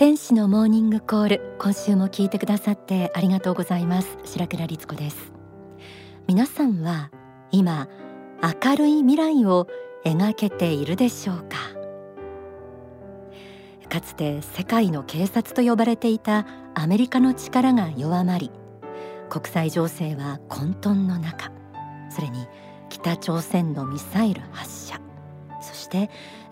[0.00, 4.16] 天使のモーニングコール今週も聞いてくださってありがとうございます。
[4.24, 5.34] 白倉律子です。
[6.26, 7.10] 皆さんは
[7.50, 7.86] 今
[8.42, 9.68] 明るい未来を
[10.06, 11.58] 描けているでしょうか？
[13.90, 18.50] かつて世界の警察と呼ばれていたアメリカの力が弱まり
[19.28, 21.52] 国際情勢は混沌の中
[22.08, 22.46] それに
[22.88, 24.98] 北朝鮮のミサイル発射
[25.60, 26.08] そして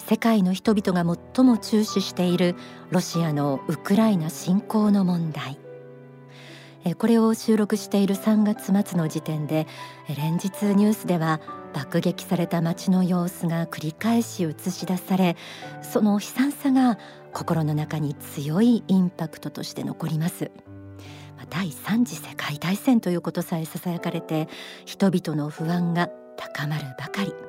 [0.08, 2.56] 世界の人々が最も注視している
[2.88, 5.58] ロシアのウクライナ侵攻の問題。
[6.96, 9.66] これを収録している3月末の時点で
[10.16, 11.42] 連日ニュースでは
[11.74, 15.36] 爆撃された街の様子が繰り返し映し出され
[15.82, 16.98] その悲惨さが
[17.34, 20.50] 心の中に強いインパクトとして残ります。
[21.50, 24.48] 第3次世界大戦ということさえささやかれて
[24.86, 27.48] 人々の不安が高まるばかり。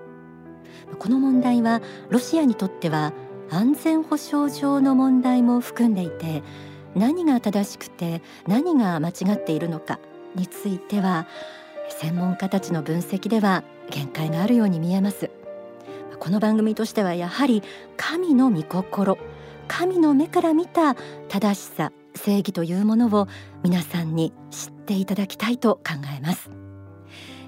[0.98, 3.14] この問題はロシアにとっては
[3.50, 6.44] 安全保障上の問題も含んでいて
[6.96, 10.00] 何が正しくて何が間違っているのか
[10.36, 11.28] については
[11.90, 15.32] 専門家たちの分析では限界があるように見えます。
[16.20, 17.64] この番組としてはやはり
[17.96, 19.18] 神の御心
[19.70, 20.96] 神の目から見た
[21.30, 23.28] 正しさ正義というものを
[23.64, 26.50] 皆さんに知っていただきたいと考えます。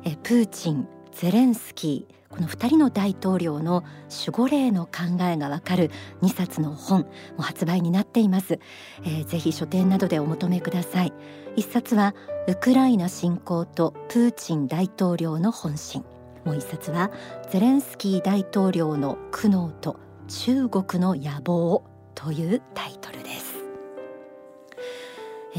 [0.06, 3.84] えプーチンゼレンスキーこの2人の大統領の
[4.26, 8.60] 守護霊の考えがわかる2冊の本も発売になっています、
[9.04, 11.14] えー、ぜひ書店などでお求めください。
[11.58, 12.16] 1冊は
[12.48, 16.06] ウクライナ侵攻とプーチン大統領の本心。
[16.46, 17.12] もう1冊は
[17.52, 21.84] ゼレンスキー大統領の苦悩と中国の野望
[22.16, 23.52] というタイトルです。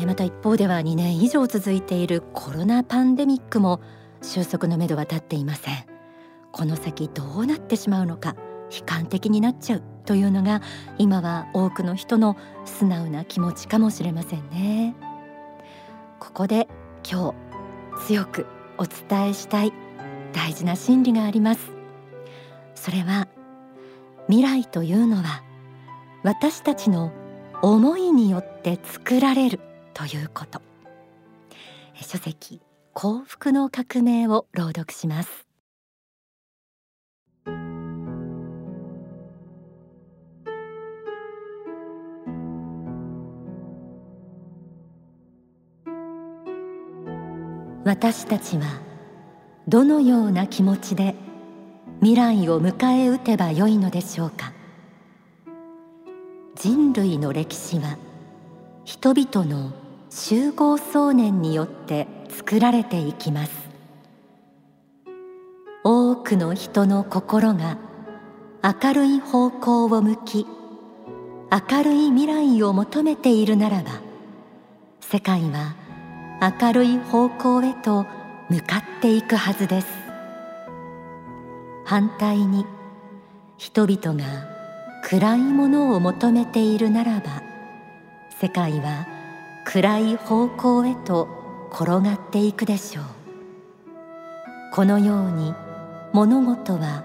[0.07, 3.83] また一方では2年以上続いているコロナパンデミックも
[4.23, 5.85] 収束のめどは立っていません。
[6.53, 8.37] この先どうなってしまうのか
[8.71, 10.61] 悲観的になっちゃうというのが
[10.99, 14.95] 今は多くの人の素直な気持ちかもしれませんね。
[16.21, 16.69] ここで
[17.11, 17.35] 今
[17.99, 18.47] 日強く
[18.79, 19.73] お伝えしたい
[20.33, 21.71] 大事な真理があります。
[22.75, 23.29] それは
[24.29, 25.43] 未来というのは
[26.23, 27.13] 私たちの
[27.61, 29.61] 思いによって作られる
[29.95, 30.61] ということ。
[31.95, 32.61] 書籍
[32.95, 35.47] 幸福の革命を朗読します。
[47.85, 48.81] 私たちは
[49.67, 51.15] どのような気持ちで
[52.01, 54.53] 未来を迎え撃てばよいのでしょうか。
[56.57, 57.97] 人類の歴史は
[58.85, 59.82] 人々の
[60.15, 63.53] 集合想念によって作られていきます。
[65.85, 67.79] 多くの人の心が
[68.63, 70.47] 明るい方向を向き
[71.51, 74.03] 明るい未来を求めているならば
[75.01, 75.75] 世界は
[76.61, 78.05] 明るい方向へと
[78.51, 79.87] 向かっていくはずです。
[81.87, 82.67] 反対に
[83.57, 84.47] 人々が
[85.05, 87.43] 暗いものを求めているならば
[88.39, 89.22] 世界は
[89.73, 91.27] 暗い方向へと
[91.73, 93.05] 転がっていくでしょう。
[94.75, 95.55] このように
[96.13, 97.05] 物事は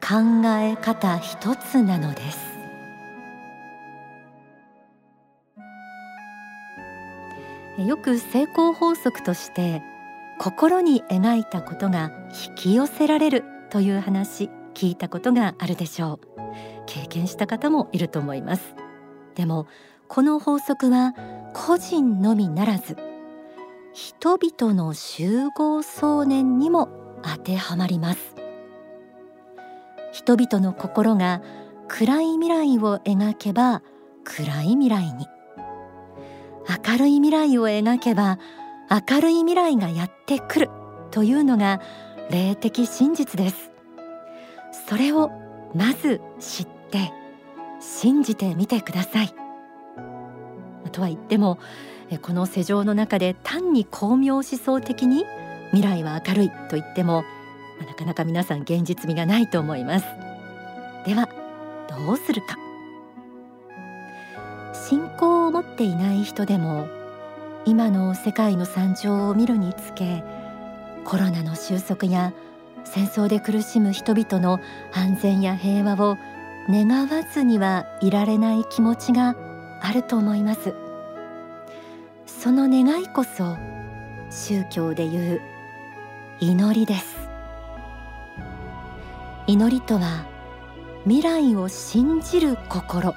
[0.00, 2.38] 考え方一つなのです。
[7.84, 9.82] よく成功法則として
[10.38, 12.12] 心に描いたことが
[12.48, 16.42] 引き寄せられるという話聞いたことがあるでしょう。
[16.86, 18.76] 経験した方もいると思います。
[19.34, 19.66] でも
[20.06, 21.14] この法則は
[21.54, 22.96] 個人のみならず
[23.92, 26.88] 人々の集合想念にも
[27.22, 28.34] 当てはまります。
[30.12, 31.42] 人々の心が
[31.88, 33.82] 暗い未来を描けば
[34.24, 35.26] 暗い未来に。
[36.86, 38.38] 明るい未来を描けば
[38.90, 40.70] 明るい未来がやってくる
[41.10, 41.80] というのが
[42.30, 43.70] 霊的真実です。
[44.88, 45.30] それを
[45.74, 47.12] まず知って
[47.80, 49.41] 信じてみてください。
[50.92, 51.58] とは言っても
[52.20, 55.24] この世情の中で単に巧妙思想的に
[55.70, 57.24] 未来は明るいと言っても
[57.86, 60.06] なかなか皆さん現実味がないと思います。
[61.06, 61.28] では
[61.88, 62.56] どうするか。
[64.88, 66.86] 信仰を持っていない人でも
[67.64, 70.22] 今の世界の惨状を見るにつけ
[71.04, 72.32] コロナの収束や
[72.84, 74.60] 戦争で苦しむ人々の
[74.92, 76.18] 安全や平和を
[76.68, 79.36] 願わずにはいられない気持ちが
[79.80, 80.81] あると思います。
[82.42, 83.56] その願いこそ
[84.28, 85.40] 宗教でいう
[86.40, 87.16] 祈りです。
[89.46, 90.26] 祈りとは
[91.04, 93.14] 未来を信じる心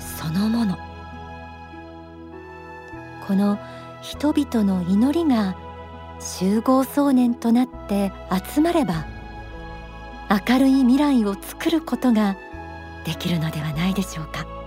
[0.00, 0.76] そのもの。
[3.28, 3.60] この
[4.02, 5.54] 人々の祈りが
[6.18, 8.10] 集合想念となって
[8.52, 9.06] 集まれば
[10.48, 12.36] 明るい未来を作ることが
[13.04, 14.57] できるのではないでしょうか。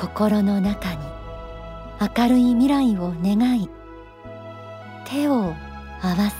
[0.00, 0.98] 心の中に
[2.00, 3.68] 明るい未来を願い
[5.04, 5.54] 手を
[6.00, 6.34] 合わせ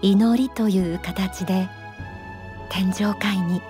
[0.00, 1.68] 祈りという形で
[2.70, 3.60] 天上界に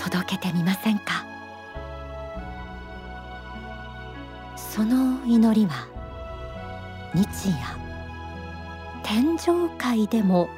[0.00, 1.24] 届けてみませんか？
[4.56, 5.86] その祈りは
[7.14, 7.56] 日夜
[9.04, 10.48] 天上界でも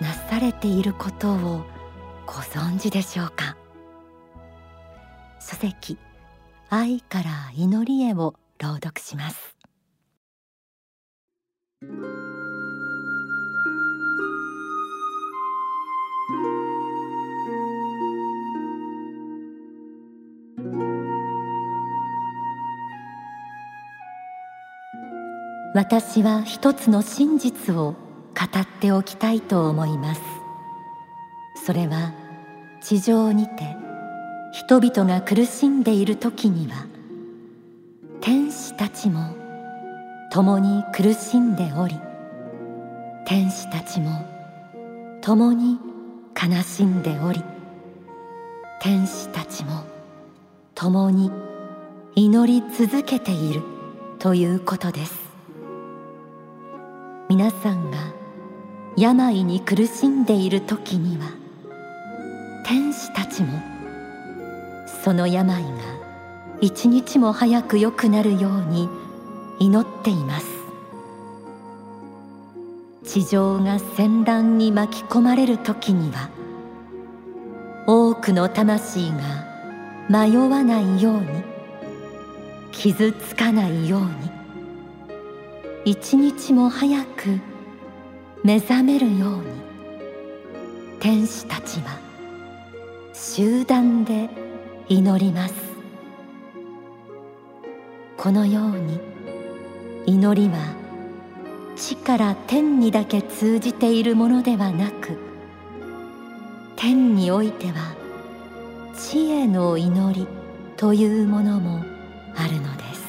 [0.00, 1.64] なされていることを
[2.26, 3.56] ご存知でしょうか？
[5.50, 5.98] 書籍
[6.68, 9.56] 愛から祈りへを朗読します。
[25.74, 27.96] 私は一つの真実を語
[28.60, 30.20] っておきたいと思います。
[31.66, 32.12] それは
[32.80, 33.89] 地上にて
[34.52, 36.86] 人々が苦しんでいる時には
[38.20, 39.34] 天使たちも
[40.32, 41.98] 共に苦しんでおり
[43.26, 44.26] 天使たちも
[45.20, 45.78] 共に
[46.34, 47.42] 悲しんでおり
[48.80, 49.84] 天使たちも
[50.74, 51.30] 共に
[52.14, 53.62] 祈り続けている
[54.18, 55.30] ということです。
[57.28, 57.98] 皆さんが
[58.96, 61.30] 病に苦しんでいる時には
[62.66, 63.52] 天使たちも
[65.02, 65.70] その病が
[66.60, 68.88] 一日も早く良くなるように
[69.58, 70.46] 祈っています。
[73.04, 76.30] 地上が戦乱に巻き込まれる時には
[77.86, 79.46] 多くの魂が
[80.08, 81.26] 迷わないように
[82.70, 84.08] 傷つかないように
[85.84, 87.40] 一日も早く
[88.44, 89.44] 目覚めるように
[91.00, 91.98] 天使たちは
[93.12, 94.28] 集団で
[94.92, 95.54] 祈ります。
[98.16, 99.00] このように
[100.04, 100.74] 祈りは
[101.76, 105.16] 地から天にだけ通じているものではなく
[106.74, 107.94] 天においては
[108.98, 110.26] 地への祈り
[110.76, 111.84] というものも
[112.34, 113.00] あるのです。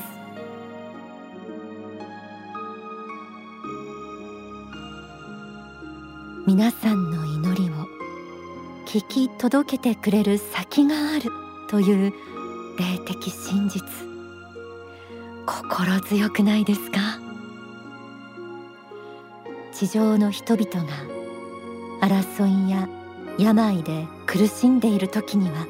[6.45, 7.73] 皆さんの祈りを
[8.85, 11.50] 聞き届けてくれる先がある。
[11.71, 12.13] という
[12.77, 13.81] 霊的真実。
[15.45, 16.99] 心強くないですか？
[19.73, 20.89] 地上の人々が
[22.01, 22.89] 争いや
[23.39, 25.65] 病で苦しんでいる時には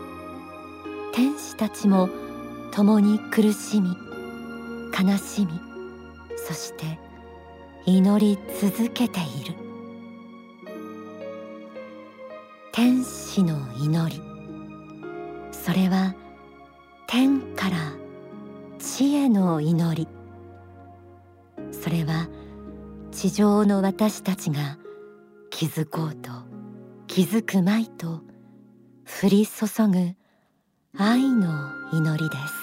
[1.14, 2.10] 天使たちも
[2.72, 3.96] 共に苦しみ
[5.00, 5.52] 悲しみ
[6.36, 6.98] そして
[7.86, 9.54] 祈り続けている。
[12.72, 14.31] 天使の祈り。
[15.64, 16.16] それは
[17.06, 17.78] 天から
[18.80, 20.08] 地への祈り。
[21.72, 22.28] それは
[23.12, 24.80] 地上の私たちが
[25.52, 26.32] 気づこうと
[27.06, 28.22] 気づくまいと
[29.06, 30.16] 降り注ぐ
[30.98, 32.54] 愛の祈りです。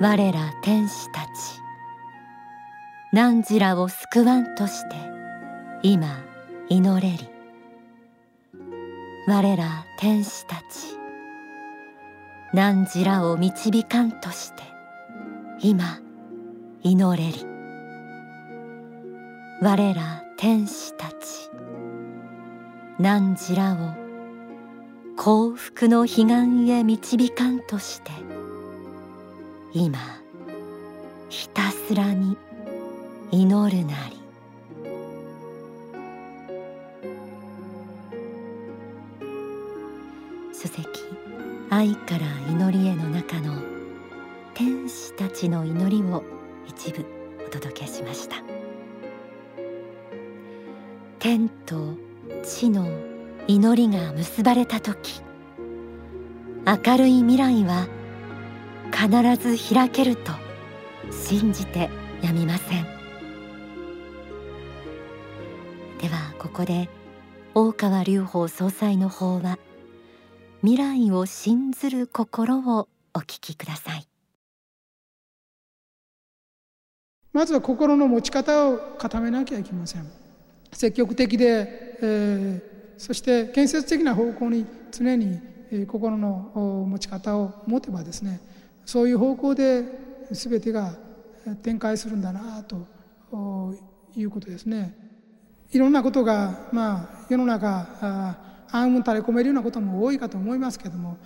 [0.00, 1.28] 我ら天使たち
[3.12, 5.19] 汝らを救わんとして
[5.82, 6.22] 今
[6.68, 7.26] 祈れり。
[9.26, 10.62] 我ら天使たち
[12.52, 14.62] 汝らを導かんとして
[15.60, 16.00] 今
[16.82, 17.46] 祈れり。
[19.62, 21.50] 我ら天使たち
[22.98, 23.94] 汝らを
[25.16, 28.10] 幸福の彼岸へ導かんとして
[29.72, 29.98] 今
[31.30, 32.36] ひたすらに
[33.30, 34.19] 祈るなり。
[41.72, 43.54] 愛から祈りへの中の
[44.54, 46.24] 天使たちの祈りを
[46.66, 47.06] 一部
[47.46, 48.42] お届けしました。
[51.20, 51.94] 天と
[52.42, 52.90] 地の
[53.46, 55.22] 祈りが結ばれた時
[56.66, 57.86] 明るい未来は
[58.90, 60.32] 必ず開けると
[61.12, 61.88] 信じて
[62.20, 62.84] やみません。
[66.00, 66.88] ではここで
[67.54, 69.56] 大川隆法総裁の法は
[70.62, 74.06] 未来を信ずる心をお聞きください
[77.32, 80.06] まずは心の持ち方を固めなきゃいけません
[80.72, 85.40] 積極的で、えー、そして建設的な方向に常に
[85.86, 88.40] 心の持ち方を持てばですね
[88.84, 89.84] そういう方向で
[90.30, 90.94] 全てが
[91.62, 92.86] 展開するんだなと
[94.14, 94.94] いうことですね。
[95.72, 98.36] いろんなことが、まあ、世の中
[98.72, 101.18] 暗雲垂れ込めるようなことも多いかと思いますけども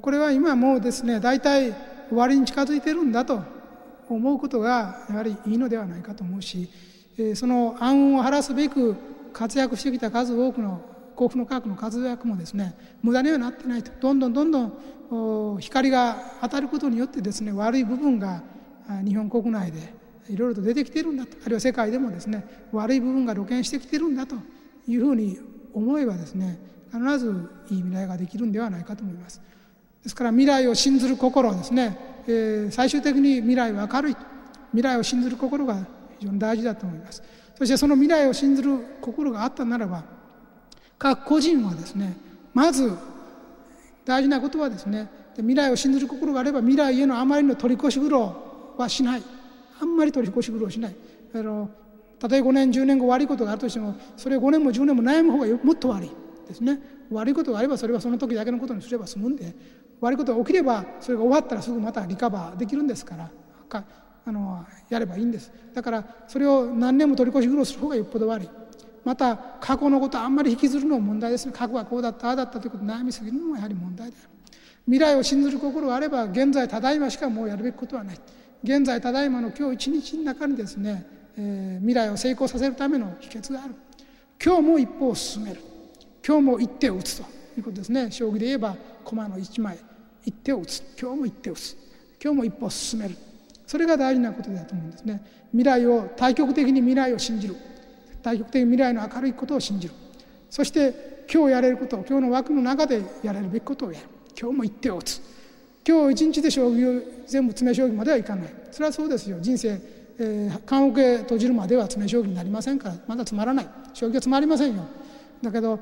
[0.00, 1.72] これは今もうですね大体
[2.08, 3.42] 終わりに近づいてるんだと
[4.08, 6.68] 思うことがやはりいいのではないかと思うし
[7.34, 8.96] その暗雲を晴らすべく
[9.32, 10.80] 活躍してきた数多くの
[11.14, 13.90] 幸福の科学の活躍もですね無駄にはなってないと。
[14.00, 18.42] どんどんどんどん光が当たることによってですね悪い部分が
[19.04, 19.92] 日本国内で
[20.30, 21.36] いろいろと出てきてるんだと。
[21.44, 24.36] あるいは世界でもですね悪い部分が露見してきてるんだと
[24.86, 25.38] いうふうに
[25.78, 26.58] 思えばですね
[26.92, 29.40] 必ずいい未来ができるんではないかと思います。
[30.02, 34.16] ですから未来を信ずる心ですね、えー、最終的に未来は明るい
[34.70, 35.76] 未来を信ずる心が
[36.18, 37.22] 非常に大事だと思います。
[37.56, 40.04] そしてその未来を信ずる心があったならば
[40.96, 42.16] 各個人はですね
[42.54, 42.92] まず
[44.04, 49.22] 大事なことはですね未来を信ずる心があれば未来へのあまりの取り越し苦労はしない
[49.80, 50.94] あんまり取り越し苦労しない
[51.34, 51.68] あの
[52.18, 56.10] たとえ5年10年後悪いことがあるとしてもそれを5年も10年も悩む方がもっと悪い。
[56.48, 56.80] ですね。
[57.10, 59.54] 悪いことがあればそれはその時だけのことにすれば済むんで
[60.00, 63.30] 悪いことが起きればそれが終わったらすぐまたリカバーできるんですから
[63.68, 63.84] か
[64.24, 65.52] あのやればいいんです。
[65.74, 68.50] だからそれを何年も取り越し苦労する方がよっぽど悪い。
[69.04, 71.52] また過去のことあんまり引きずるのも問題ですね。
[71.54, 74.30] 過去はこうだったああだったということ悩みすぎるのもやはり問題である。
[74.84, 78.20] 未来を信ずる心があれば現在ただいましかもうやるべきことはない。
[78.62, 81.06] 現在ただいまの今日一日の中にですね、
[81.40, 83.74] えー、未来を成功させるための秘訣がある。
[84.44, 85.60] 今日も一歩を進める。
[86.26, 87.22] 今日も一手を打つと
[87.56, 88.10] いうことですね。
[88.10, 89.78] 将棋で言えば駒の一枚
[90.24, 90.82] 一手を打つ。
[91.00, 91.76] 今日も一手を打つ。
[92.22, 93.16] 今日も一歩を進める。
[93.68, 95.24] それが大事なことだと思うんですね。
[95.52, 97.56] 未来を対極的に未来を信じる。
[98.20, 99.94] 対極的に未来の明るいことを信じる。
[100.50, 104.06] そして今日やれることを今日の枠の中でやれるべきことをやる。
[104.36, 105.22] 今日も一手を打つ。
[105.86, 108.54] 今日一日で将棋を全部詰め将棋まではいかない。
[108.72, 109.38] それはそうですよ。
[109.40, 109.80] 人生、
[110.18, 113.68] えー、棺桶閉じるまでは詰め将棋になりませんからまだつまらない。
[113.94, 114.84] 将棋は詰まりませんよ。
[115.42, 115.78] だけど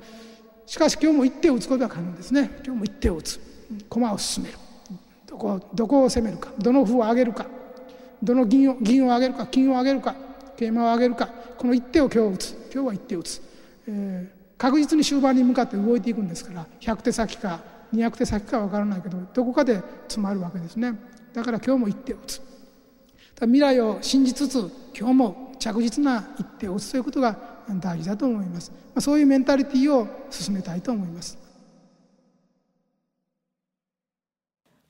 [0.66, 2.50] しかし今日も一手を打つことが可能ですね。
[2.64, 3.40] 今日も一手を打つ。
[3.88, 4.58] 駒を進める。
[5.26, 6.50] どこどこを攻めるか。
[6.58, 7.46] どの歩を上げるか。
[8.22, 9.46] どの銀を銀を上げるか。
[9.46, 10.14] 金を上げるか。
[10.52, 11.28] 桂馬を上げるか。
[11.58, 12.66] この一手を今日打つ。
[12.76, 13.42] 今日は一手を打つ、
[13.88, 17.60] えー、確実に終盤に向かって動いていくんですから100手先か
[17.94, 19.76] 200手先か分からないけどどこかで
[20.08, 20.92] 詰まるわけですね。
[21.32, 22.55] だから今日も一手を打つ。
[23.40, 27.38] 未来を信じつつ今日も着実な一手を打つということが
[27.80, 31.46] 大事だと思います、まあ、そういうメンタリティーを進めたいと思います。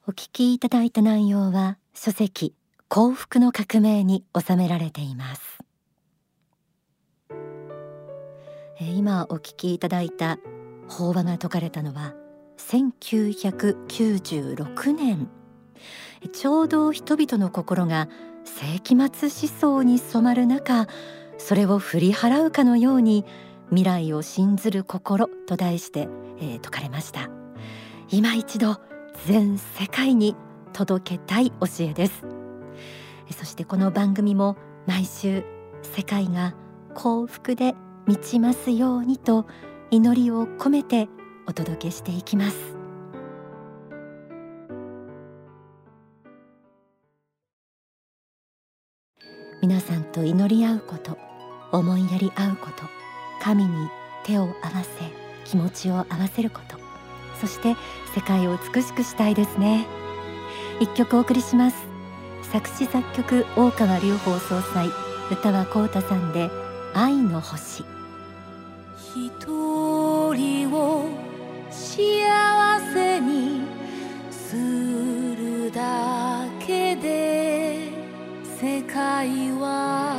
[0.08, 2.54] お聞きいただいた内容は書籍
[2.88, 5.58] 幸福の革命に収められています。
[8.78, 10.38] 今お聞きいただいた
[10.88, 12.14] 法話が説かれたのは
[12.58, 15.28] 1996年。
[16.32, 18.08] ちょうど人々の心が
[18.46, 20.86] 世紀末思想に染まる中
[21.38, 23.24] それを振り払うかのように
[23.68, 27.28] 未来を信ずる心と題して、えー、説かれました。
[28.08, 28.76] 今一度
[29.26, 30.36] 全世界に
[30.72, 32.24] 届けたい教えです。
[33.36, 35.44] そしてこの番組も毎週
[35.82, 36.54] 世界が
[36.94, 37.74] 幸福で
[38.06, 39.46] 満ちますようにと
[39.90, 41.08] 祈りを込めて
[41.46, 42.75] お届けしていきます。
[49.62, 51.18] 皆さんと祈り合うこと
[51.72, 52.84] 思いやり合うこと
[53.42, 53.88] 神に
[54.24, 54.88] 手を合わせ
[55.44, 56.86] 気持ちを合わせること
[57.40, 57.76] そして
[58.14, 59.86] 世界を美しくしたいですね。
[60.80, 61.76] 一曲お送りします。
[62.50, 64.88] 作詞作曲大川隆法総裁
[65.30, 66.48] 歌は浩太さんで
[66.94, 67.84] 愛の星。
[69.14, 71.08] 一人を
[71.70, 73.62] 幸せに
[74.30, 77.55] するだけで
[78.58, 80.16] 世界は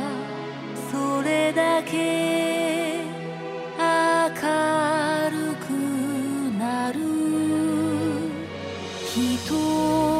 [0.92, 3.02] それだけ
[3.76, 4.30] 明
[5.28, 5.70] るく
[6.56, 7.00] なる。
[9.12, 10.17] 人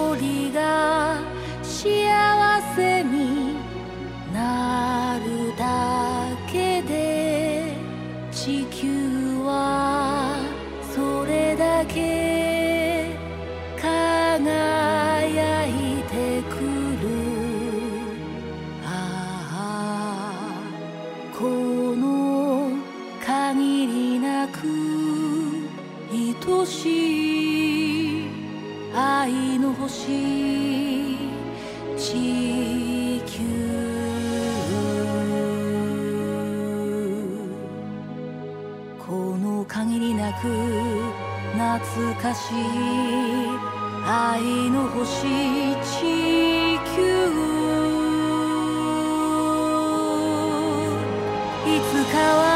[39.68, 40.48] 限りなく
[41.52, 42.54] 懐かしい
[44.02, 45.26] 愛の星
[45.84, 46.98] 地球。
[51.66, 52.47] いつかは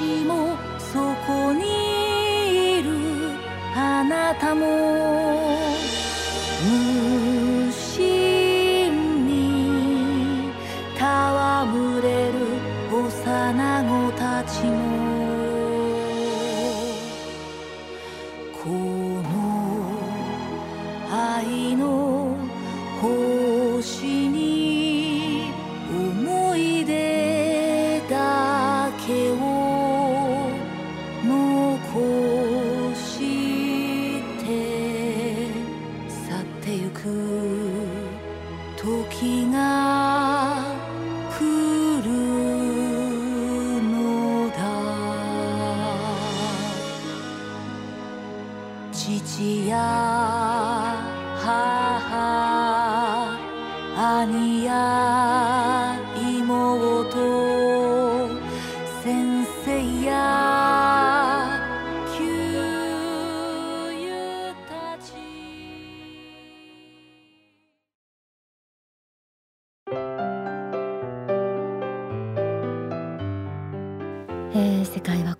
[0.00, 2.90] 私もそこにいる。
[3.76, 5.29] あなたも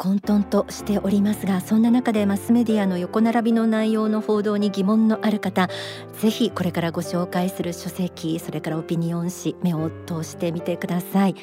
[0.00, 5.68] 混沌としておりますがそんな中でマスメディアの横並びの内容の報道に疑問のある方
[6.18, 11.34] ぜひこれからご紹介する書籍それからオピニオン誌目を通してみてください、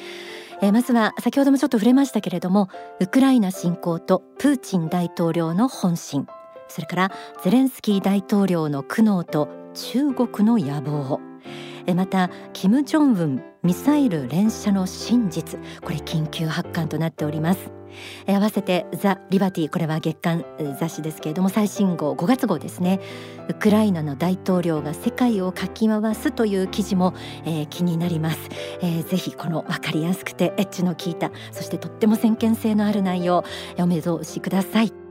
[0.60, 6.26] えまずは先ほどもちょっと触れましたけれどもウクライナ侵攻とプーチン大統領の本心。
[6.68, 11.20] それからゼレンスキー大統領の苦悩と中国の野望。
[11.94, 17.70] またキム・ジョンウンミサイル連射の真実これ緊急発刊となっております。
[18.26, 20.44] え合わせてザ・リバティこれは月刊
[20.78, 23.00] 雑誌ですけれども最新号5月号ですね。
[23.48, 28.38] ウクライナの大統領が世界をかき回すという記事も、えー気になります、
[28.80, 33.44] えーぜひこの分かりやすくてエッジの効いたそしてとっても先見性のある内容
[33.78, 35.07] お目通しください。